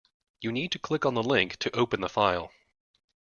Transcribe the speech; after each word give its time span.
You 0.39 0.51
need 0.51 0.71
to 0.71 0.79
click 0.79 1.05
on 1.05 1.13
the 1.13 1.21
link 1.21 1.57
to 1.57 1.75
open 1.75 2.01
the 2.01 2.09
file 2.09 2.51